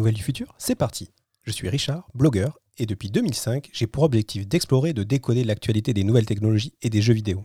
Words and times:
nouvelles 0.00 0.14
du 0.14 0.22
futur, 0.22 0.54
c'est 0.56 0.76
parti. 0.76 1.10
Je 1.42 1.52
suis 1.52 1.68
Richard, 1.68 2.08
blogueur, 2.14 2.58
et 2.78 2.86
depuis 2.86 3.10
2005, 3.10 3.68
j'ai 3.70 3.86
pour 3.86 4.02
objectif 4.02 4.48
d'explorer 4.48 4.90
et 4.90 4.94
de 4.94 5.02
décoder 5.02 5.44
l'actualité 5.44 5.92
des 5.92 6.04
nouvelles 6.04 6.24
technologies 6.24 6.72
et 6.80 6.88
des 6.88 7.02
jeux 7.02 7.12
vidéo. 7.12 7.42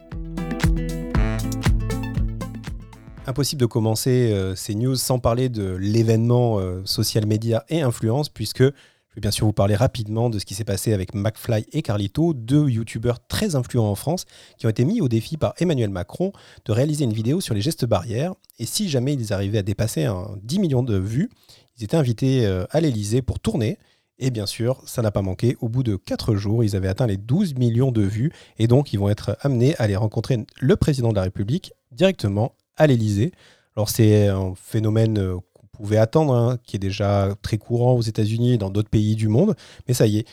Impossible 3.28 3.60
de 3.60 3.66
commencer 3.66 4.32
euh, 4.32 4.55
ces 4.55 4.73
news 4.73 4.96
sans 4.96 5.20
parler 5.20 5.50
de 5.50 5.76
l'événement 5.76 6.60
euh, 6.60 6.82
social 6.86 7.26
media 7.26 7.66
et 7.68 7.82
influence, 7.82 8.30
puisque 8.30 8.64
je 8.64 9.16
vais 9.16 9.22
bien 9.22 9.32
sûr 9.32 9.48
vous 9.48 9.54
parler 9.54 9.76
rapidement 9.76 10.30
de 10.30 10.40
ce 10.40 10.45
qui 10.45 10.56
s'est 10.56 10.64
passé 10.64 10.94
avec 10.94 11.14
McFly 11.14 11.66
et 11.73 11.81
Carlito, 11.81 12.34
deux 12.34 12.70
youtubeurs 12.70 13.26
très 13.28 13.56
influents 13.56 13.90
en 13.90 13.95
France, 13.95 14.23
qui 14.58 14.66
ont 14.66 14.70
été 14.70 14.86
mis 14.86 15.02
au 15.02 15.09
défi 15.09 15.36
par 15.36 15.56
Emmanuel 15.58 15.90
Macron 15.90 16.31
de 16.64 16.72
réaliser 16.72 17.03
une 17.03 17.14
vidéo 17.14 17.42
sur 17.42 17.53
les 17.53 17.62
gestes 17.62 17.86
barrières. 17.86 18.34
Et 18.59 18.66
si 18.66 18.88
jamais 18.88 19.14
ils 19.14 19.34
arrivaient 19.34 19.58
à 19.58 19.64
dépasser 19.64 20.06
un 20.06 20.38
10 20.44 20.59
millions 20.59 20.84
de 20.84 20.98
vues, 20.98 21.30
ils 21.78 21.84
étaient 21.84 21.98
invités 21.98 22.46
euh, 22.46 22.66
à 22.72 22.80
l'Elysée 22.80 23.22
pour 23.22 23.40
tourner. 23.40 23.78
Et 24.18 24.32
bien 24.32 24.46
sûr, 24.46 24.82
ça 24.86 25.02
n'a 25.02 25.12
pas 25.12 25.22
manqué. 25.22 25.58
Au 25.60 25.68
bout 25.68 25.84
de 25.84 25.98
4 25.98 26.36
jours, 26.36 26.64
ils 26.64 26.76
avaient 26.76 26.88
atteint 26.88 27.08
les 27.08 27.18
12 27.18 27.56
millions 27.56 27.92
de 27.92 28.02
vues. 28.02 28.32
Et 28.58 28.68
donc, 28.68 28.94
ils 28.94 29.00
vont 29.00 29.10
être 29.10 29.38
amenés 29.42 29.76
à 29.78 29.84
aller 29.84 29.96
rencontrer 29.96 30.46
le 30.60 30.76
président 30.78 31.10
de 31.10 31.16
la 31.16 31.24
République 31.24 31.74
directement 31.92 32.54
à 32.78 32.88
l'Elysée. 32.88 33.34
Alors, 33.76 33.90
c'est 33.90 34.28
un 34.28 34.54
phénomène 34.56 35.18
euh, 35.18 35.36
qu'on 35.54 35.68
pouvait 35.68 35.98
attendre, 35.98 36.34
hein, 36.34 36.58
qui 36.64 36.78
est 36.78 36.80
déjà 36.80 37.36
très 37.42 37.58
courant 37.58 37.94
aux 37.94 38.02
États-Unis 38.02 38.54
et 38.54 38.58
dans 38.58 38.70
d'autres 38.70 38.90
pays 38.90 39.16
du 39.16 39.28
monde. 39.28 39.54
Mais 39.90 39.94
ça 39.94 40.08
y 40.08 40.20
est, 40.20 40.28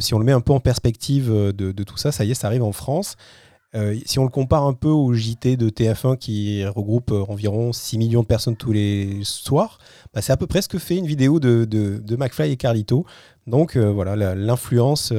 si 0.00 0.14
on 0.14 0.18
le 0.18 0.24
met 0.24 0.32
un 0.32 0.40
peu 0.40 0.52
en 0.52 0.60
perspective 0.60 1.30
euh, 1.30 1.52
de 1.52 1.82
tout 1.84 1.96
ça, 1.96 2.10
ça 2.10 2.24
y 2.24 2.32
est, 2.32 2.34
ça 2.34 2.48
arrive 2.48 2.64
en 2.64 2.72
France. 2.72 3.16
Euh, 3.74 3.98
si 4.06 4.18
on 4.18 4.24
le 4.24 4.30
compare 4.30 4.64
un 4.64 4.72
peu 4.72 4.88
au 4.88 5.12
JT 5.12 5.56
de 5.56 5.68
TF1 5.68 6.16
qui 6.16 6.64
regroupe 6.64 7.10
euh, 7.10 7.24
environ 7.28 7.72
6 7.72 7.98
millions 7.98 8.22
de 8.22 8.26
personnes 8.26 8.56
tous 8.56 8.72
les 8.72 9.20
soirs, 9.24 9.78
bah, 10.12 10.22
c'est 10.22 10.32
à 10.32 10.36
peu 10.36 10.46
près 10.46 10.62
ce 10.62 10.68
que 10.68 10.78
fait 10.78 10.96
une 10.96 11.06
vidéo 11.06 11.40
de, 11.40 12.16
McFly 12.16 12.52
et 12.52 12.56
Carlito. 12.56 13.04
Donc 13.46 13.76
euh, 13.76 13.90
voilà, 13.90 14.34
l'influence 14.34 15.12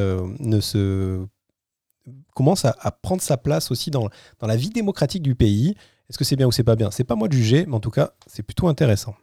commence 2.34 2.66
à, 2.66 2.75
à, 2.80 2.92
prendre 2.92 3.22
sa 3.22 3.36
place 3.38 3.72
aussi 3.72 3.92
dans, 3.92 4.09
dans 4.39 4.47
la 4.47 4.56
vie 4.56 4.69
démocratique 4.69 5.23
du 5.23 5.36
pays. 5.36 5.75
Est-ce 6.09 6.17
que 6.17 6.23
c'est 6.23 6.36
bien 6.36 6.47
ou 6.47 6.52
c'est 6.52 6.64
pas 6.64 6.75
bien? 6.75 6.92
C'est 6.92 7.03
pas 7.03 7.16
moi 7.16 7.28
de 7.28 7.34
juger, 7.34 7.66
mais 7.67 7.75
en 7.75 7.80
tout 7.80 7.92
cas, 7.92 8.12
c'est 8.28 8.44
plutôt 8.44 8.67
intéressant. 8.67 9.16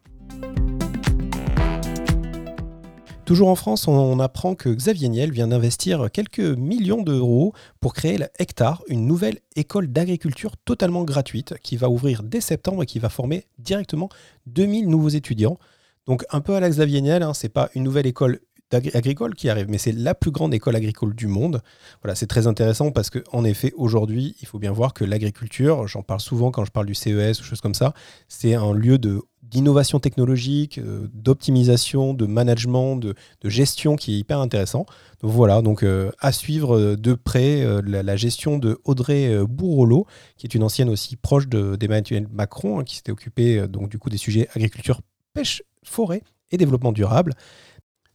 Toujours 3.33 3.48
en 3.48 3.56
France, 3.56 3.88
on 3.88 4.20
apprend 4.20 4.55
que 4.55 4.69
Xavier 4.69 5.08
Niel 5.08 5.33
vient 5.33 5.48
d'investir 5.48 6.11
quelques 6.12 6.38
millions 6.38 7.00
d'euros 7.00 7.55
pour 7.80 7.94
créer 7.94 8.19
la 8.19 8.28
Hectare, 8.39 8.83
une 8.89 9.06
nouvelle 9.06 9.39
école 9.56 9.86
d'agriculture 9.86 10.58
totalement 10.66 11.02
gratuite 11.05 11.55
qui 11.62 11.78
va 11.78 11.89
ouvrir 11.89 12.24
dès 12.24 12.42
septembre 12.42 12.83
et 12.83 12.86
qui 12.86 12.98
va 12.98 13.08
former 13.08 13.47
directement 13.56 14.11
2000 14.48 14.86
nouveaux 14.86 15.08
étudiants. 15.08 15.56
Donc 16.05 16.27
un 16.28 16.42
peu 16.42 16.56
à 16.56 16.61
la 16.61 16.69
Xavier 16.69 17.00
Niel, 17.00 17.22
hein, 17.22 17.33
c'est 17.33 17.48
pas 17.48 17.70
une 17.74 17.84
nouvelle 17.84 18.06
école 18.06 18.41
agricole 18.70 19.34
qui 19.34 19.48
arrive, 19.48 19.67
mais 19.70 19.78
c'est 19.78 19.92
la 19.92 20.14
plus 20.14 20.30
grande 20.30 20.52
école 20.52 20.77
agricole 20.77 21.14
du 21.14 21.27
monde. 21.27 21.62
Voilà, 22.02 22.14
c'est 22.14 22.27
très 22.27 22.46
intéressant 22.46 22.91
parce 22.91 23.08
que 23.08 23.24
en 23.33 23.44
effet, 23.44 23.72
aujourd'hui, 23.77 24.36
il 24.42 24.46
faut 24.46 24.58
bien 24.58 24.72
voir 24.72 24.92
que 24.92 25.05
l'agriculture, 25.05 25.86
j'en 25.89 26.02
parle 26.02 26.20
souvent 26.20 26.50
quand 26.50 26.67
je 26.67 26.70
parle 26.70 26.86
du 26.86 26.94
CES 26.94 27.41
ou 27.41 27.44
choses 27.44 27.62
comme 27.62 27.74
ça, 27.74 27.94
c'est 28.28 28.55
un 28.55 28.74
lieu 28.74 28.98
de 28.98 29.22
d'innovation 29.53 30.00
technologique, 30.00 30.78
euh, 30.78 31.08
d'optimisation, 31.12 32.14
de 32.14 32.27
management, 32.27 32.97
de, 32.97 33.14
gestion 33.45 33.97
qui 33.97 34.14
est 34.14 34.19
hyper 34.19 34.39
intéressant. 34.39 34.86
Donc 35.20 35.31
voilà, 35.31 35.62
donc 35.62 35.83
euh, 35.83 36.11
à 36.19 36.33
suivre 36.33 36.77
euh, 36.77 36.97
de 36.97 37.12
près 37.14 37.64
la, 37.83 38.17
gestion 38.17 38.58
de 38.58 38.80
Audrey 38.84 39.45
Bourrolo, 39.47 40.06
qui 40.36 40.47
est 40.47 40.55
une 40.55 40.62
ancienne 40.62 40.89
aussi 40.89 41.17
proche 41.17 41.48
d'Emmanuel 41.48 42.27
Macron, 42.33 42.80
hein, 42.80 42.85
qui 42.85 42.96
s'était 42.96 43.12
occupée 43.12 43.64
du 43.68 43.98
coup 43.98 44.11
des 44.11 44.17
sujets 44.17 44.48
agriculture, 44.55 45.01
pêche, 45.35 45.62
forêt 45.83 46.23
et 46.51 46.57
développement 46.57 46.92
durable 46.92 47.35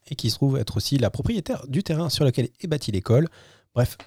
et 0.10 0.16
qui 0.16 0.30
se 0.30 0.36
trouve 0.36 0.58
être 0.58 0.78
aussi 0.78 0.98
la 0.98 1.10
propriétaire 1.10 1.68
du 1.68 1.84
terrain 1.84 2.10
sur 2.10 2.26
lequel 2.26 2.50
est 2.60 2.68
bâtie 2.68 2.92
l'école. 2.92 3.28
Bref, 3.76 3.98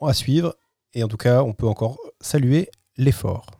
on 0.00 0.06
va 0.06 0.12
suivre, 0.12 0.54
et 0.92 1.02
en 1.02 1.08
tout 1.08 1.16
cas, 1.16 1.42
on 1.42 1.52
peut 1.52 1.66
encore 1.66 1.98
saluer 2.20 2.68
l'effort. 2.96 3.55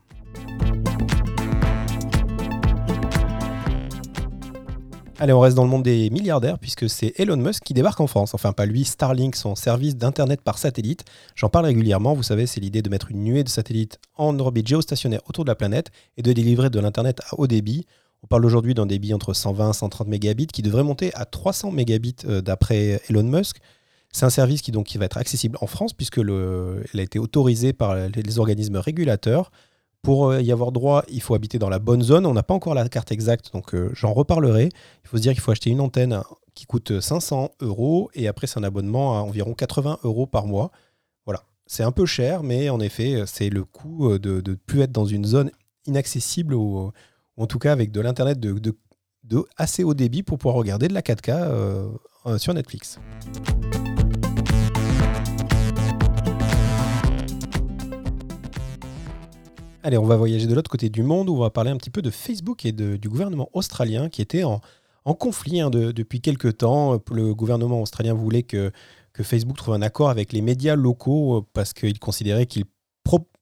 Allez, 5.19 5.33
on 5.33 5.39
reste 5.39 5.55
dans 5.55 5.63
le 5.63 5.69
monde 5.71 5.81
des 5.81 6.11
milliardaires 6.11 6.59
puisque 6.59 6.87
c'est 6.87 7.19
Elon 7.19 7.37
Musk 7.37 7.63
qui 7.63 7.73
débarque 7.73 7.99
en 7.99 8.05
France. 8.05 8.35
Enfin, 8.35 8.53
pas 8.53 8.67
lui, 8.67 8.83
Starlink, 8.83 9.35
son 9.35 9.55
service 9.55 9.95
d'Internet 9.95 10.41
par 10.41 10.59
satellite. 10.59 11.05
J'en 11.35 11.49
parle 11.49 11.65
régulièrement, 11.65 12.13
vous 12.13 12.21
savez, 12.21 12.45
c'est 12.45 12.59
l'idée 12.59 12.83
de 12.83 12.89
mettre 12.91 13.09
une 13.09 13.23
nuée 13.23 13.43
de 13.43 13.49
satellites 13.49 13.99
en 14.15 14.37
orbite 14.37 14.67
géostationnaire 14.67 15.21
autour 15.27 15.43
de 15.43 15.49
la 15.49 15.55
planète 15.55 15.89
et 16.17 16.21
de 16.21 16.31
délivrer 16.33 16.69
de 16.69 16.79
l'Internet 16.79 17.19
à 17.31 17.39
haut 17.39 17.47
débit. 17.47 17.87
On 18.21 18.27
parle 18.27 18.45
aujourd'hui 18.45 18.75
d'un 18.75 18.85
débit 18.85 19.11
entre 19.11 19.33
120 19.33 19.71
et 19.71 19.73
130 19.73 20.07
mégabits 20.07 20.45
qui 20.45 20.61
devrait 20.61 20.83
monter 20.83 21.11
à 21.15 21.25
300 21.25 21.71
mégabits 21.71 22.17
euh, 22.25 22.41
d'après 22.41 23.01
Elon 23.09 23.23
Musk. 23.23 23.57
C'est 24.13 24.25
un 24.25 24.29
service 24.29 24.61
qui, 24.61 24.71
donc, 24.71 24.95
va 24.95 25.05
être 25.05 25.17
accessible 25.17 25.57
en 25.61 25.67
France 25.67 25.93
puisque 25.93 26.19
a 26.19 27.01
été 27.01 27.17
autorisé 27.17 27.73
par 27.73 27.95
les 27.95 28.39
organismes 28.39 28.77
régulateurs. 28.77 29.49
Pour 30.01 30.29
euh, 30.29 30.41
y 30.41 30.51
avoir 30.51 30.71
droit, 30.71 31.03
il 31.09 31.21
faut 31.21 31.35
habiter 31.35 31.59
dans 31.59 31.69
la 31.69 31.79
bonne 31.79 32.01
zone. 32.01 32.25
On 32.25 32.33
n'a 32.33 32.43
pas 32.43 32.53
encore 32.53 32.73
la 32.73 32.87
carte 32.87 33.11
exacte, 33.11 33.51
donc 33.53 33.73
euh, 33.73 33.89
j'en 33.93 34.13
reparlerai. 34.13 34.69
Il 35.03 35.07
faut 35.07 35.17
se 35.17 35.21
dire 35.21 35.33
qu'il 35.33 35.41
faut 35.41 35.51
acheter 35.51 35.69
une 35.69 35.81
antenne 35.81 36.21
qui 36.53 36.65
coûte 36.65 36.99
500 36.99 37.51
euros 37.61 38.09
et 38.15 38.27
après 38.27 38.47
c'est 38.47 38.59
un 38.59 38.63
abonnement 38.63 39.17
à 39.17 39.21
environ 39.21 39.53
80 39.53 39.99
euros 40.03 40.25
par 40.25 40.47
mois. 40.47 40.71
Voilà, 41.25 41.43
c'est 41.65 41.83
un 41.83 41.91
peu 41.91 42.05
cher, 42.05 42.41
mais 42.41 42.69
en 42.69 42.79
effet, 42.79 43.23
c'est 43.27 43.49
le 43.49 43.63
coût 43.63 44.17
de 44.17 44.41
ne 44.45 44.55
plus 44.55 44.81
être 44.81 44.91
dans 44.91 45.05
une 45.05 45.25
zone 45.25 45.51
inaccessible 45.85 46.53
ou, 46.53 46.91
en 47.37 47.47
tout 47.47 47.59
cas 47.59 47.71
avec 47.71 47.91
de 47.91 48.01
l'internet 48.01 48.39
de, 48.39 48.59
de, 49.23 49.45
assez 49.55 49.83
haut 49.83 49.93
débit 49.93 50.23
pour 50.23 50.37
pouvoir 50.37 50.55
regarder 50.55 50.87
de 50.87 50.93
la 50.93 51.01
4K 51.01 51.31
euh, 51.31 51.89
euh, 52.25 52.37
sur 52.37 52.53
Netflix. 52.53 52.99
Allez, 59.87 59.97
on 59.97 60.03
va 60.03 60.17
voyager 60.17 60.47
de 60.47 60.53
l'autre 60.53 60.69
côté 60.69 60.89
du 60.89 61.01
monde 61.01 61.29
où 61.29 61.35
on 61.35 61.39
va 61.39 61.49
parler 61.49 61.71
un 61.71 61.77
petit 61.77 61.89
peu 61.89 62.01
de 62.01 62.09
Facebook 62.09 62.65
et 62.65 62.73
du 62.73 63.07
gouvernement 63.07 63.49
australien 63.53 64.09
qui 64.09 64.21
était 64.21 64.43
en, 64.43 64.59
conflit 65.13 65.61
hein, 65.61 65.69
depuis 65.69 66.19
quelques 66.19 66.57
temps. 66.57 66.99
Le 67.09 67.33
gouvernement 67.33 67.81
australien 67.81 68.13
voulait 68.13 68.43
que, 68.43 68.73
Facebook 69.21 69.55
trouve 69.55 69.75
un 69.75 69.81
accord 69.81 70.09
avec 70.09 70.33
les 70.33 70.41
médias 70.41 70.75
locaux 70.75 71.37
euh, 71.37 71.45
parce 71.53 71.71
qu'il 71.71 71.97
considérait 71.99 72.47
qu'ils 72.47 72.65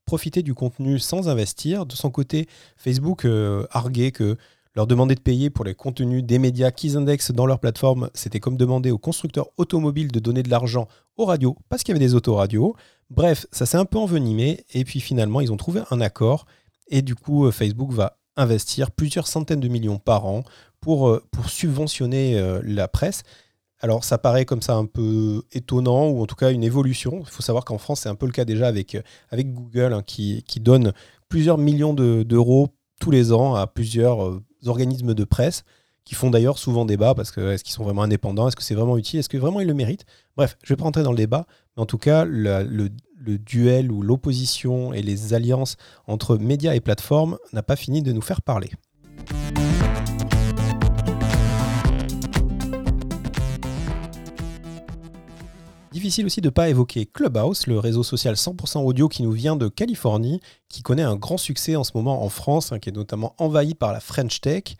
profiter 0.04 0.44
du 0.44 0.54
contenu 0.54 1.00
sans 1.00 1.28
investir. 1.28 1.84
De 1.84 1.96
son 1.96 2.10
côté, 2.10 2.46
Facebook 2.76 3.24
euh, 3.24 3.66
arguait 3.72 4.12
que 4.12 4.36
leur 4.76 4.86
demander 4.86 5.16
de 5.16 5.20
payer 5.20 5.50
pour 5.50 5.64
les 5.64 5.74
contenus 5.74 6.22
des 6.22 6.38
médias 6.38 6.70
qu'ils 6.70 6.96
indexent 6.96 7.32
dans 7.32 7.46
leur 7.46 7.58
plateforme, 7.58 8.08
c'était 8.14 8.38
comme 8.38 8.56
demander 8.56 8.92
aux 8.92 8.98
constructeurs 8.98 9.48
automobiles 9.56 10.12
de 10.12 10.20
donner 10.20 10.44
de 10.44 10.50
l'argent 10.50 10.86
aux 11.16 11.24
radios 11.24 11.56
parce 11.68 11.82
qu'il 11.82 11.92
y 11.92 11.96
avait 11.98 12.06
des 12.06 12.14
autoradios. 12.14 12.76
Bref, 13.10 13.46
ça 13.52 13.66
s'est 13.66 13.76
un 13.76 13.84
peu 13.84 13.98
envenimé 13.98 14.64
et 14.74 14.84
puis 14.84 15.00
finalement, 15.00 15.40
ils 15.40 15.52
ont 15.52 15.56
trouvé 15.56 15.82
un 15.90 16.00
accord 16.00 16.46
et 16.88 17.02
du 17.02 17.14
coup, 17.14 17.46
euh, 17.46 17.50
Facebook 17.50 17.92
va 17.92 18.18
investir 18.36 18.90
plusieurs 18.90 19.26
centaines 19.26 19.60
de 19.60 19.68
millions 19.68 19.98
par 19.98 20.26
an 20.26 20.42
pour, 20.80 21.08
euh, 21.08 21.22
subventionner 21.46 22.60
la 22.62 22.88
presse. 22.88 23.22
Alors 23.80 24.04
ça 24.04 24.16
paraît 24.16 24.46
comme 24.46 24.62
ça 24.62 24.74
un 24.74 24.86
peu 24.86 25.42
étonnant 25.52 26.08
ou 26.08 26.22
en 26.22 26.26
tout 26.26 26.34
cas 26.34 26.50
une 26.50 26.64
évolution. 26.64 27.20
Il 27.20 27.30
faut 27.30 27.42
savoir 27.42 27.64
qu'en 27.64 27.78
France 27.78 28.00
c'est 28.00 28.08
un 28.08 28.14
peu 28.14 28.26
le 28.26 28.32
cas 28.32 28.44
déjà 28.44 28.68
avec, 28.68 28.94
euh, 28.94 29.02
Google 29.32 29.92
hein, 29.92 30.02
qui, 30.02 30.42
donne 30.60 30.92
plusieurs 31.28 31.58
millions 31.58 31.92
d'euros 31.92 32.68
tous 33.00 33.10
les 33.10 33.32
ans 33.32 33.54
à 33.54 33.66
plusieurs 33.66 34.24
euh, 34.24 34.42
organismes 34.64 35.12
de 35.12 35.24
presse 35.24 35.64
qui 36.06 36.14
font 36.14 36.30
d'ailleurs 36.30 36.56
souvent 36.56 36.86
débat 36.86 37.14
parce 37.14 37.30
que 37.30 37.52
est-ce 37.52 37.64
qu'ils 37.64 37.74
sont 37.74 37.84
vraiment 37.84 38.02
indépendants, 38.02 38.48
est-ce 38.48 38.56
que 38.56 38.62
c'est 38.62 38.74
vraiment 38.74 38.96
utile, 38.96 39.18
est-ce 39.18 39.28
que 39.28 39.36
vraiment 39.36 39.60
ils 39.60 39.66
le 39.66 39.74
méritent? 39.74 40.06
Bref, 40.36 40.56
je 40.62 40.72
vais 40.72 40.76
pas 40.76 40.84
rentrer 40.84 41.02
dans 41.02 41.10
le 41.10 41.18
débat, 41.18 41.46
mais 41.76 41.82
en 41.82 41.86
tout 41.86 41.98
cas 41.98 42.24
le, 42.24 42.62
le 42.62 43.38
duel 43.38 43.90
ou 43.90 44.00
l'opposition 44.00 44.94
et 44.94 45.02
les 45.02 45.34
alliances 45.34 45.76
entre 46.06 46.38
médias 46.38 46.74
et 46.74 46.80
plateformes 46.80 47.36
n'a 47.52 47.62
pas 47.62 47.76
fini 47.76 48.02
de 48.02 48.12
nous 48.12 48.22
faire 48.22 48.40
parler. 48.40 48.70
Difficile 55.96 56.26
aussi 56.26 56.42
de 56.42 56.48
ne 56.48 56.50
pas 56.50 56.68
évoquer 56.68 57.06
Clubhouse, 57.06 57.66
le 57.66 57.78
réseau 57.78 58.02
social 58.02 58.34
100% 58.34 58.84
audio 58.84 59.08
qui 59.08 59.22
nous 59.22 59.32
vient 59.32 59.56
de 59.56 59.66
Californie, 59.66 60.40
qui 60.68 60.82
connaît 60.82 61.02
un 61.02 61.16
grand 61.16 61.38
succès 61.38 61.74
en 61.74 61.84
ce 61.84 61.92
moment 61.94 62.22
en 62.22 62.28
France, 62.28 62.70
hein, 62.70 62.78
qui 62.78 62.90
est 62.90 62.92
notamment 62.92 63.34
envahi 63.38 63.74
par 63.74 63.94
la 63.94 64.00
French 64.00 64.42
Tech. 64.42 64.76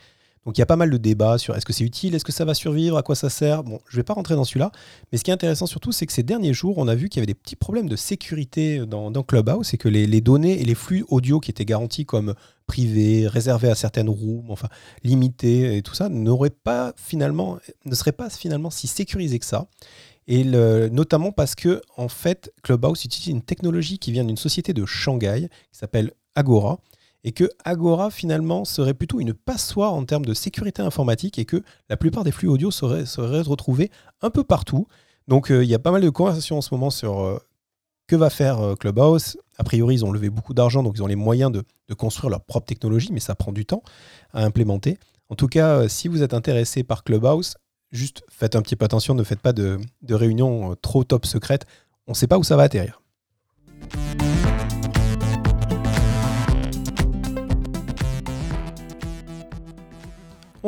Donc 0.47 0.57
il 0.57 0.61
y 0.61 0.63
a 0.63 0.67
pas 0.67 0.77
mal 0.77 0.91
de 0.91 0.97
débats 0.97 1.39
sur 1.39 1.57
est-ce 1.57 1.67
que 1.67 1.73
c'est 1.73 1.85
utile, 1.85 2.15
est-ce 2.15 2.25
que 2.25 2.33
ça 2.33 2.45
va 2.45 2.55
survivre, 2.55 2.97
à 2.97 3.03
quoi 3.03 3.17
ça 3.17 3.29
sert. 3.29 3.65
Bon, 3.65 3.81
je 3.89 3.97
ne 3.97 4.01
vais 4.01 4.05
pas 4.05 4.15
rentrer 4.15 4.37
dans 4.37 4.45
celui-là, 4.45 4.71
mais 5.11 5.19
ce 5.19 5.25
qui 5.25 5.33
est 5.33 5.35
intéressant 5.35 5.67
surtout, 5.67 5.91
c'est 5.91 6.07
que 6.07 6.13
ces 6.13 6.23
derniers 6.23 6.55
jours, 6.55 6.79
on 6.79 6.87
a 6.87 6.95
vu 6.95 7.09
qu'il 7.09 7.19
y 7.19 7.21
avait 7.21 7.27
des 7.27 7.35
petits 7.35 7.57
problèmes 7.57 7.89
de 7.89 7.97
sécurité 7.97 8.87
dans, 8.87 9.11
Clubhouse 9.25 9.75
et 9.75 9.77
que 9.77 9.89
les, 9.89 10.21
données 10.21 10.61
et 10.61 10.65
les 10.65 10.77
flux 10.77 11.05
audio 11.09 11.41
qui 11.41 11.51
étaient 11.51 11.65
garantis 11.65 12.07
comme 12.07 12.35
privés, 12.69 13.27
réservés 13.27 13.69
à 13.69 13.75
certaines 13.75 14.09
rooms, 14.09 14.51
enfin 14.51 14.69
limités 15.03 15.77
et 15.77 15.83
tout 15.83 15.95
ça, 15.95 16.09
pas 16.63 16.93
finalement, 16.97 17.59
ne 17.85 17.95
seraient 17.95 18.13
pas 18.13 18.31
finalement 18.31 18.71
si 18.71 18.87
sécurisés 18.87 19.41
que 19.41 19.47
ça. 19.47 19.67
Et 20.29 20.45
notamment 20.45 21.33
parce 21.33 21.57
que, 21.57 21.83
en 21.97 22.09
fait, 22.09 22.53
Clubhouse 22.63 23.05
utilise 23.05 23.29
une 23.29 23.43
technologie 23.43 23.99
qui 23.99 24.13
vient 24.13 24.25
d'une 24.25 24.37
société 24.37 24.73
de 24.73 24.87
Shanghai 24.87 25.49
qui 25.73 25.79
s'appelle 25.79 26.13
Agora 26.37 26.79
et 27.27 27.33
que 27.33 27.51
Agora 27.65 28.11
finalement 28.11 28.65
serait 28.65 28.95
plutôt 28.95 29.21
une 29.21 29.35
passoire 29.35 29.93
en 29.93 30.07
termes 30.07 30.25
de 30.25 30.33
sécurité 30.33 30.81
informatique 30.81 31.39
et 31.39 31.45
que 31.45 31.63
la 31.91 31.99
plupart 31.99 32.25
des 32.25 32.33
flux 32.33 32.49
audio 32.49 32.71
seraient, 32.71 33.43
retrouvés 33.43 33.91
un 34.23 34.31
peu 34.31 34.43
partout. 34.43 34.87
Donc 35.29 35.49
il 35.51 35.65
y 35.65 35.75
a 35.75 35.79
pas 35.79 35.91
mal 35.91 36.01
de 36.01 36.09
conversations 36.09 36.57
en 36.57 36.63
ce 36.63 36.73
moment 36.73 36.89
sur 36.89 37.41
que 38.07 38.17
va 38.17 38.31
faire 38.31 38.77
Clubhouse. 38.79 39.37
A 39.59 39.65
priori, 39.65 39.97
ils 39.97 40.05
ont 40.05 40.13
levé 40.13 40.31
beaucoup 40.31 40.55
d'argent, 40.55 40.83
donc 40.83 40.95
ils 40.97 41.03
ont 41.03 41.09
les 41.09 41.17
moyens 41.17 41.53
de, 41.53 41.65
de, 41.89 41.95
construire 41.95 42.31
leur 42.31 42.45
propre 42.45 42.67
technologie, 42.67 43.09
mais 43.13 43.21
ça 43.21 43.35
prend 43.35 43.53
du 43.53 43.67
temps 43.67 43.83
à 44.33 44.45
implémenter. 44.45 44.97
En 45.29 45.35
tout 45.35 45.49
cas, 45.49 45.89
si 45.89 46.07
vous 46.09 46.23
êtes 46.23 46.33
intéressé 46.33 46.85
par 46.85 47.03
Clubhouse, 47.03 47.57
juste 47.91 48.23
faites 48.29 48.57
un 48.57 48.63
petit 48.63 48.77
peu 48.77 48.85
attention, 48.85 49.15
ne 49.15 49.25
faites 49.25 49.41
pas 49.41 49.53
de, 49.53 49.79
réunions 50.09 50.73
euh, 50.73 50.75
trop 50.77 51.05
top 51.05 51.27
secrètes. 51.27 51.67
On 52.07 52.13
ne 52.13 52.17
sait 52.17 52.27
pas 52.27 52.39
où 52.39 52.45
ça 52.45 52.57
va 52.57 52.65
atterrir. 52.65 53.03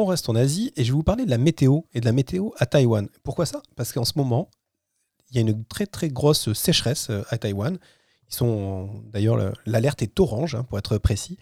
On 0.00 0.05
reste 0.05 0.29
en 0.29 0.37
Asie 0.37 0.73
et 0.77 0.85
je 0.85 0.93
vais 0.93 0.97
vous 0.97 1.03
parler 1.03 1.25
de 1.25 1.31
la 1.31 1.39
météo 1.39 1.81
et 1.93 1.99
de 1.99 2.05
la 2.05 2.12
météo 2.12 2.50
à 2.59 2.67
Taïwan. 2.67 3.09
Pourquoi 3.25 3.47
ça? 3.47 3.62
Parce 3.75 3.93
qu'en 3.93 4.05
ce 4.05 4.12
moment, 4.15 4.49
il 5.29 5.35
y 5.35 5.39
a 5.39 5.41
une 5.41 5.65
très 5.65 5.87
très 5.87 6.09
grosse 6.09 6.53
sécheresse 6.53 7.11
euh, 7.11 7.25
à 7.31 7.39
Taïwan. 7.39 7.79
D'ailleurs 9.12 9.55
l'alerte 9.67 10.00
est 10.03 10.21
orange 10.21 10.55
hein, 10.55 10.62
pour 10.62 10.79
être 10.79 10.99
précis. 10.99 11.37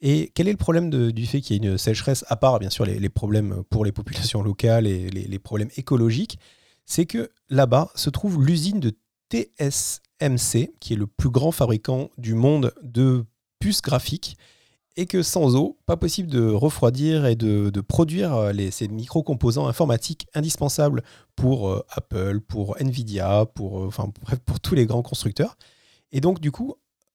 Et 0.00 0.32
quel 0.34 0.48
est 0.48 0.52
le 0.52 0.56
problème 0.56 0.88
du 0.88 1.26
fait 1.26 1.42
qu'il 1.42 1.62
y 1.62 1.66
ait 1.66 1.70
une 1.70 1.76
sécheresse, 1.76 2.24
à 2.28 2.36
part 2.36 2.58
bien 2.60 2.70
sûr 2.70 2.86
les, 2.86 3.08
problèmes 3.10 3.62
pour 3.68 3.84
les 3.84 3.92
populations 3.92 4.42
locales 4.42 4.86
et 4.86 5.10
les, 5.10 5.38
problèmes 5.38 5.70
écologiques? 5.76 6.38
C'est 6.86 7.04
que 7.04 7.30
là-bas 7.50 7.90
se 7.94 8.08
trouve 8.08 8.42
l'usine 8.42 8.80
de 8.80 8.96
TSMC, 9.30 10.72
qui 10.80 10.94
est 10.94 10.96
le 10.96 11.06
plus 11.06 11.28
grand 11.28 11.52
fabricant 11.52 12.08
du 12.16 12.32
monde 12.32 12.72
de 12.82 13.26
puces 13.58 13.82
graphiques, 13.82 14.38
et 14.98 15.06
que 15.06 15.22
sans 15.22 15.54
eau, 15.54 15.78
pas 15.86 15.96
possible 15.96 16.28
de 16.28 16.50
refroidir 16.50 17.24
et 17.26 17.36
de, 17.36 17.80
produire 17.80 18.50
ces 18.72 18.88
micro-composants 18.88 19.68
informatiques 19.68 20.26
indispensables 20.34 21.04
pour 21.36 21.68
euh, 21.68 21.86
Apple, 21.90 22.40
pour 22.40 22.76
Nvidia, 22.80 23.46
pour, 23.54 23.84
euh, 23.84 23.90
pour 24.44 24.58
tous 24.58 24.74
les 24.74 24.86
grands 24.86 25.02
constructeurs. 25.02 25.56
Et 26.10 26.20
donc, 26.20 26.40
du 26.40 26.50
coup, 26.50 26.74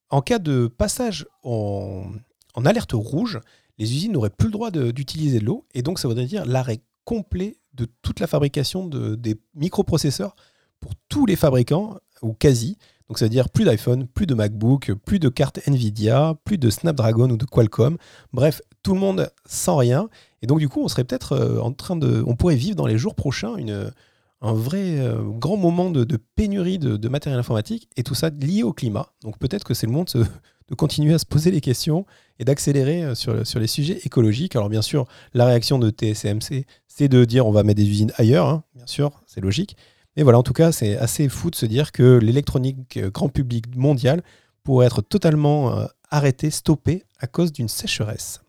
en 0.09 0.21
cas 0.21 0.39
de 0.39 0.67
passage 0.67 1.27
en, 1.43 2.05
alerte 2.63 2.93
rouge, 2.93 3.41
les 3.77 3.93
usines 3.93 4.13
n'auraient 4.13 4.29
plus 4.29 4.47
le 4.47 4.53
droit 4.53 4.71
d'utiliser 4.71 5.41
de, 5.41 5.45
l'eau, 5.45 5.65
et 5.73 5.81
donc 5.81 5.99
ça 5.99 6.07
voudrait 6.07 6.25
dire 6.25 6.45
l'arrêt 6.45 6.79
complet 7.03 7.57
de 7.73 7.85
toute 8.01 8.21
la 8.21 8.27
fabrication 8.27 8.87
de, 8.87 9.15
des 9.15 9.35
microprocesseurs 9.55 10.37
pour 10.79 10.93
tous 11.09 11.25
les 11.25 11.35
fabricants, 11.35 11.97
ou 12.21 12.31
quasi. 12.31 12.77
Donc 13.13 13.19
ça 13.19 13.25
veut 13.25 13.29
dire 13.29 13.49
plus 13.49 13.63
d'iPhone, 13.63 14.07
plus 14.07 14.25
de 14.25 14.33
MacBook, 14.33 14.91
plus 15.05 15.19
de 15.19 15.29
cartes 15.29 15.59
Nvidia, 15.67 16.33
plus 16.45 16.57
de 16.57 16.71
Snapdragon 16.71 17.29
ou 17.29 17.37
de 17.37 17.45
Qualcomm. 17.45 17.97
Bref, 18.33 18.63
tout 18.81 18.95
le 18.95 18.99
monde 18.99 19.29
sans 19.45 19.75
rien. 19.75 20.09
Et 20.41 20.47
donc 20.47 20.57
du 20.57 20.67
coup, 20.67 20.81
on 20.83 20.87
serait 20.87 21.03
peut-être 21.03 21.33
euh, 21.33 21.59
en 21.59 21.71
train 21.73 21.95
pourrait 22.35 22.55
vivre 22.55 22.75
dans 22.75 22.87
les 22.87 22.97
jours 22.97 23.13
prochains 23.13 23.55
une, 23.57 23.91
un 24.41 24.53
vrai 24.53 24.97
euh, 24.97 25.21
grand 25.21 25.57
moment 25.57 25.91
de, 25.91 26.17
pénurie 26.35 26.79
de, 26.79 27.07
matériel 27.07 27.39
informatique, 27.39 27.87
et 27.97 28.01
tout 28.01 28.15
ça 28.15 28.31
lié 28.31 28.63
au 28.63 28.73
climat. 28.73 29.09
Donc 29.21 29.37
peut-être 29.37 29.63
que 29.63 29.75
c'est 29.75 29.85
le 29.85 29.93
de, 29.93 30.25
de 30.69 30.73
continuer 30.73 31.13
à 31.13 31.19
se 31.19 31.27
poser 31.27 31.51
les 31.51 31.61
questions 31.61 32.07
et 32.39 32.45
d'accélérer 32.45 33.03
euh, 33.03 33.13
sur, 33.13 33.45
sur 33.45 33.59
les 33.59 33.67
sujets 33.67 33.99
écologiques. 34.05 34.55
Alors 34.55 34.69
bien 34.69 34.81
sûr, 34.81 35.05
la 35.35 35.45
réaction 35.45 35.77
de 35.77 35.91
TSMC, 35.91 36.65
c'est 36.87 37.09
de 37.09 37.25
dire 37.25 37.45
on 37.45 37.51
va 37.51 37.61
mettre 37.61 37.77
des 37.77 37.87
usines 37.87 38.11
ailleurs, 38.15 38.47
hein, 38.47 38.63
bien 38.73 38.87
sûr, 38.87 39.21
c'est 39.27 39.39
logique. 39.39 39.77
Mais 40.15 40.21
voilà, 40.21 40.37
en 40.37 40.43
tout 40.43 40.53
cas, 40.53 40.71
c'est 40.71 40.95
assez 40.97 41.27
fou 41.27 41.49
de 41.49 41.55
se 41.55 41.65
dire 41.65 41.91
que 41.91 42.19
l'électronique 42.19 42.97
euh, 42.97 43.09
grand 43.09 43.29
public 43.29 43.75
mondial 43.75 44.21
pourrait 44.63 44.85
être 44.85 45.01
totalement 45.01 45.75
euh, 45.75 45.85
arrêtée, 46.11 46.51
stoppée 46.51 47.03
à 47.19 47.25
cause 47.25 47.51
d'une 47.51 47.67
sécheresse. 47.67 48.41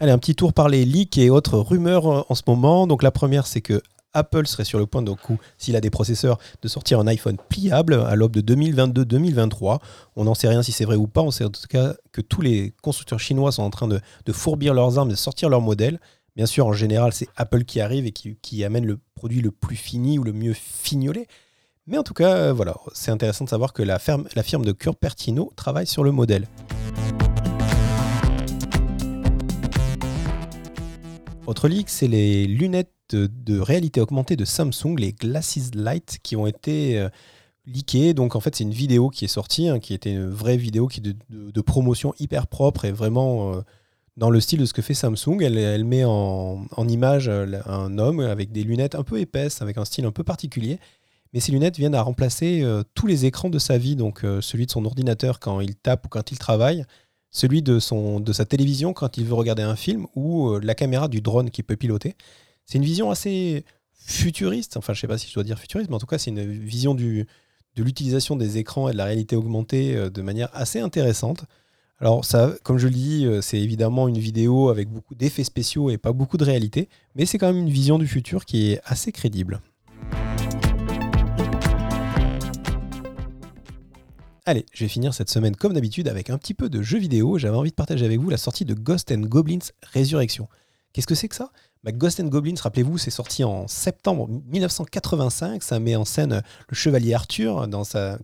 Allez, 0.00 0.12
un 0.12 0.18
petit 0.18 0.34
tour 0.34 0.52
par 0.52 0.68
les 0.68 0.84
leaks 0.84 1.16
et 1.16 1.30
autres 1.30 1.58
rumeurs 1.58 2.30
en 2.30 2.34
ce 2.34 2.42
moment. 2.46 2.86
Donc 2.86 3.02
la 3.02 3.10
première, 3.10 3.46
c'est 3.46 3.60
que 3.62 3.80
Apple 4.14 4.46
serait 4.46 4.64
sur 4.64 4.78
le 4.78 4.86
point, 4.86 5.02
donc, 5.02 5.18
s'il 5.58 5.76
a 5.76 5.80
des 5.80 5.90
processeurs, 5.90 6.38
de 6.60 6.68
sortir 6.68 7.00
un 7.00 7.06
iPhone 7.06 7.36
pliable 7.48 7.94
à 7.94 8.14
l'aube 8.14 8.36
de 8.36 8.54
2022-2023. 8.54 9.78
On 10.16 10.24
n'en 10.24 10.34
sait 10.34 10.48
rien 10.48 10.62
si 10.62 10.72
c'est 10.72 10.84
vrai 10.84 10.96
ou 10.96 11.06
pas. 11.06 11.22
On 11.22 11.30
sait 11.30 11.44
en 11.44 11.50
tout 11.50 11.60
cas 11.68 11.94
que 12.12 12.20
tous 12.20 12.42
les 12.42 12.74
constructeurs 12.82 13.20
chinois 13.20 13.52
sont 13.52 13.62
en 13.62 13.70
train 13.70 13.88
de, 13.88 14.00
fourbir 14.32 14.74
leurs 14.74 14.98
armes, 14.98 15.08
de 15.08 15.14
sortir 15.14 15.48
leur 15.48 15.60
modèle. 15.60 15.98
Bien 16.34 16.46
sûr, 16.46 16.66
en 16.66 16.72
général, 16.72 17.12
c'est 17.12 17.28
Apple 17.36 17.64
qui 17.64 17.82
arrive 17.82 18.06
et 18.06 18.12
qui, 18.12 18.64
amène 18.64 18.86
le 18.86 18.98
produit 19.14 19.42
le 19.42 19.50
plus 19.50 19.76
fini 19.76 20.18
ou 20.18 20.24
le 20.24 20.32
mieux 20.32 20.54
fignolé. 20.54 21.26
Mais 21.86 21.98
en 21.98 22.02
tout 22.02 22.14
cas, 22.14 22.34
euh, 22.36 22.52
voilà, 22.54 22.74
c'est 22.94 23.10
intéressant 23.10 23.44
de 23.44 23.50
savoir 23.50 23.74
que 23.74 23.82
la, 23.82 23.98
firme 23.98 24.64
de 24.64 24.72
Cupertino 24.72 25.52
travaille 25.56 25.86
sur 25.86 26.02
le 26.02 26.10
modèle. 26.10 26.48
Autre 31.46 31.68
leak, 31.68 31.90
c'est 31.90 32.08
les 32.08 32.46
lunettes 32.46 32.88
de, 33.10 33.60
réalité 33.60 34.00
augmentée 34.00 34.36
de 34.36 34.46
Samsung, 34.46 34.96
les 34.96 35.12
Glasses 35.12 35.72
Lite, 35.74 36.16
qui 36.22 36.36
ont 36.36 36.46
été 36.46 36.98
euh, 36.98 37.10
leakées. 37.66 38.14
Donc 38.14 38.36
en 38.36 38.40
fait, 38.40 38.56
c'est 38.56 38.64
une 38.64 38.72
vidéo 38.72 39.10
qui 39.10 39.26
est 39.26 39.28
sortie, 39.28 39.68
hein, 39.68 39.80
qui 39.80 39.92
était 39.92 40.12
une 40.12 40.30
vraie 40.30 40.56
vidéo 40.56 40.86
qui 40.86 41.02
de, 41.02 41.60
promotion 41.60 42.14
hyper 42.18 42.46
propre 42.46 42.86
et 42.86 42.92
vraiment 42.92 43.52
euh, 43.52 43.60
dans 44.16 44.30
le 44.30 44.40
style 44.40 44.60
de 44.60 44.66
ce 44.66 44.72
que 44.72 44.82
fait 44.82 44.94
Samsung. 44.94 45.40
Elle, 45.40 45.84
met 45.84 46.04
en, 46.04 46.66
image 46.88 47.28
euh, 47.28 47.60
un 47.66 47.98
homme 47.98 48.20
avec 48.20 48.52
des 48.52 48.64
lunettes 48.64 48.94
un 48.94 49.02
peu 49.02 49.18
épaisses, 49.18 49.62
avec 49.62 49.78
un 49.78 49.84
style 49.84 50.04
un 50.04 50.12
peu 50.12 50.24
particulier. 50.24 50.78
Mais 51.32 51.40
ces 51.40 51.52
lunettes 51.52 51.78
viennent 51.78 51.94
à 51.94 52.02
remplacer 52.02 52.62
tous 52.92 53.06
les 53.06 53.24
écrans 53.24 53.48
de 53.48 53.58
sa 53.58 53.78
vie, 53.78 53.96
donc 53.96 54.20
celui 54.42 54.66
de 54.66 54.70
son 54.70 54.84
ordinateur 54.84 55.40
quand 55.40 55.62
il 55.62 55.76
tape 55.76 56.04
ou 56.04 56.10
quand 56.10 56.30
il 56.30 56.38
travaille, 56.38 56.84
celui 57.30 57.62
de, 57.62 57.78
sa 57.78 58.44
télévision 58.44 58.92
quand 58.92 59.16
il 59.16 59.24
veut 59.24 59.32
regarder 59.32 59.62
un 59.62 59.74
film, 59.74 60.06
ou 60.14 60.58
la 60.58 60.74
caméra 60.74 61.08
du 61.08 61.22
drone 61.22 61.48
qu'il 61.48 61.64
peut 61.64 61.76
piloter. 61.76 62.16
C'est 62.66 62.76
une 62.76 62.84
vision 62.84 63.10
assez 63.10 63.64
futuriste, 64.06 64.76
enfin 64.76 64.92
je 64.92 65.00
sais 65.00 65.06
pas 65.06 65.18
si 65.18 65.28
je 65.28 65.34
dois 65.34 65.44
dire 65.44 65.58
futuriste, 65.58 65.88
mais 65.90 65.96
en 65.96 66.00
tout 66.00 66.06
cas 66.06 66.18
c'est 66.18 66.30
une 66.30 66.44
vision 66.44 66.94
de 66.94 67.26
l'utilisation 67.76 68.36
des 68.36 68.58
écrans 68.58 68.88
et 68.88 68.92
de 68.92 68.98
la 68.98 69.04
réalité 69.04 69.36
augmentée 69.36 69.96
euh, 69.96 70.10
de 70.10 70.22
manière 70.22 70.50
assez 70.52 70.80
intéressante. 70.80 71.44
Alors 72.02 72.24
ça, 72.24 72.52
comme 72.64 72.78
je 72.78 72.88
le 72.88 72.94
dis, 72.94 73.26
euh, 73.26 73.40
c'est 73.40 73.60
évidemment 73.60 74.08
une 74.08 74.18
vidéo 74.18 74.70
avec 74.70 74.90
beaucoup 74.90 75.14
d'effets 75.14 75.44
spéciaux 75.44 75.88
et 75.88 75.98
pas 75.98 76.10
beaucoup 76.10 76.36
de 76.36 76.42
réalité, 76.42 76.88
mais 77.14 77.26
c'est 77.26 77.38
quand 77.38 77.46
même 77.46 77.62
une 77.62 77.70
vision 77.70 77.96
du 77.96 78.08
futur 78.08 78.44
qui 78.44 78.72
est 78.72 78.80
assez 78.84 79.12
crédible. 79.12 79.60
Allez, 84.46 84.66
je 84.72 84.82
vais 84.82 84.88
finir 84.88 85.14
cette 85.14 85.30
semaine 85.30 85.54
comme 85.54 85.74
d'habitude 85.74 86.08
avec 86.08 86.28
un 86.28 86.38
petit 86.38 86.54
peu 86.54 86.68
de 86.68 86.82
jeux 86.82 86.98
vidéo. 86.98 87.38
J'avais 87.38 87.56
envie 87.56 87.70
de 87.70 87.76
partager 87.76 88.04
avec 88.04 88.18
vous 88.18 88.30
la 88.30 88.36
sortie 88.36 88.64
de 88.64 88.74
Ghost 88.74 89.12
and 89.12 89.20
Goblins 89.20 89.70
Résurrection. 89.92 90.48
Qu'est-ce 90.92 91.06
que 91.06 91.14
c'est 91.14 91.28
que 91.28 91.36
ça? 91.36 91.52
Bah, 91.84 91.92
Ghost 91.92 92.18
and 92.18 92.26
Goblins, 92.26 92.56
rappelez-vous, 92.60 92.98
c'est 92.98 93.12
sorti 93.12 93.44
en 93.44 93.68
septembre 93.68 94.28
1985. 94.48 95.62
Ça 95.62 95.78
met 95.78 95.94
en 95.94 96.04
scène 96.04 96.42
le 96.68 96.74
chevalier 96.74 97.14
Arthur 97.14 97.68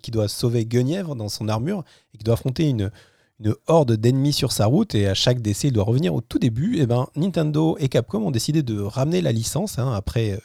qui 0.02 0.10
doit 0.10 0.26
sauver 0.26 0.66
Guenièvre 0.66 1.14
dans 1.14 1.28
son 1.28 1.48
armure 1.48 1.84
et 2.12 2.18
qui 2.18 2.24
doit 2.24 2.34
affronter 2.34 2.68
une, 2.68 2.90
une 3.40 3.54
horde 3.66 3.92
d'ennemis 3.92 4.32
sur 4.32 4.52
sa 4.52 4.66
route. 4.66 4.94
Et 4.94 5.06
à 5.06 5.14
chaque 5.14 5.40
décès, 5.40 5.68
il 5.68 5.72
doit 5.72 5.84
revenir 5.84 6.14
au 6.14 6.20
tout 6.20 6.38
début. 6.38 6.76
Et 6.76 6.82
eh 6.82 6.86
ben, 6.86 7.06
Nintendo 7.16 7.76
et 7.78 7.88
Capcom 7.88 8.22
ont 8.22 8.30
décidé 8.30 8.62
de 8.62 8.80
ramener 8.80 9.20
la 9.20 9.32
licence 9.32 9.78
hein, 9.78 9.92
après 9.92 10.32
euh, 10.32 10.38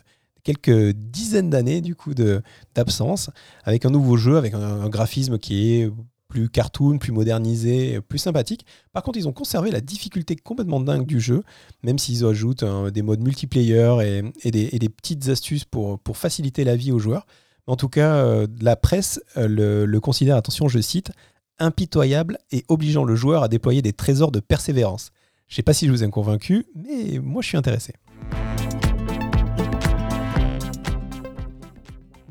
quelques 0.43 0.93
dizaines 0.95 1.49
d'années 1.49 1.81
du 1.81 1.95
coup 1.95 2.13
d'absence 2.13 3.29
avec 3.63 3.85
un 3.85 3.89
nouveau 3.89 4.17
jeu, 4.17 4.37
avec 4.37 4.53
un 4.53 4.89
graphisme 4.89 5.37
qui 5.37 5.73
est 5.73 5.89
plus 6.33 6.49
cartoon, 6.49 6.97
plus 6.97 7.11
modernisé, 7.11 8.01
plus 8.01 8.17
sympathique. 8.17 8.65
Par 8.91 9.03
contre, 9.03 9.19
ils 9.19 9.27
ont 9.27 9.33
conservé 9.33 9.69
la 9.69 9.81
difficulté 9.81 10.35
complètement 10.35 10.79
dingue 10.79 11.05
du 11.05 11.19
jeu, 11.19 11.43
même 11.83 11.99
s'ils 11.99 12.25
ajoutent 12.25 12.63
hein, 12.63 12.89
des 12.89 13.03
modes 13.03 13.21
multiplayer 13.21 14.23
et, 14.43 14.51
des, 14.51 14.89
petites 14.89 15.29
astuces 15.29 15.63
pour, 15.63 15.99
pour, 15.99 16.17
faciliter 16.17 16.63
la 16.63 16.75
vie 16.75 16.91
aux 16.91 16.97
joueurs. 16.97 17.27
En 17.67 17.75
tout 17.75 17.87
cas, 17.87 18.15
euh, 18.15 18.47
la 18.61 18.75
presse 18.75 19.21
euh, 19.37 19.85
le, 19.85 19.99
considère, 19.99 20.35
attention, 20.35 20.67
je 20.67 20.79
cite, 20.79 21.11
impitoyable 21.59 22.37
et 22.51 22.63
obligeant 22.67 23.03
le 23.03 23.15
joueur 23.15 23.43
à 23.43 23.47
déployer 23.47 23.81
des 23.81 23.93
trésors 23.93 24.31
de 24.31 24.39
persévérance. 24.39 25.11
Je 25.47 25.55
sais 25.55 25.63
pas 25.63 25.73
si 25.73 25.87
je 25.87 25.91
vous 25.91 26.03
ai 26.03 26.09
convaincu, 26.09 26.65
mais 26.75 27.19
moi 27.19 27.41
je 27.41 27.47
suis 27.49 27.57
intéressé. 27.57 27.93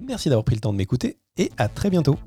Merci 0.01 0.29
d'avoir 0.29 0.45
pris 0.45 0.57
le 0.57 0.61
temps 0.61 0.73
de 0.73 0.79
m'écouter 0.79 1.19
et 1.37 1.51
à 1.57 1.69
très 1.69 1.89
bientôt. 1.89 2.19